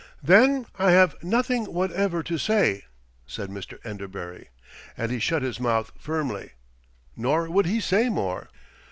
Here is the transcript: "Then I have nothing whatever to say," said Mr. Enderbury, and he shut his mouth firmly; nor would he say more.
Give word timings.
"Then 0.23 0.65
I 0.79 0.93
have 0.93 1.23
nothing 1.23 1.65
whatever 1.65 2.23
to 2.23 2.39
say," 2.39 2.85
said 3.27 3.51
Mr. 3.51 3.77
Enderbury, 3.85 4.49
and 4.97 5.11
he 5.11 5.19
shut 5.19 5.43
his 5.43 5.59
mouth 5.59 5.91
firmly; 5.95 6.53
nor 7.15 7.47
would 7.47 7.67
he 7.67 7.79
say 7.79 8.09
more. 8.09 8.49